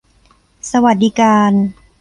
[0.71, 1.53] สวัสดิการ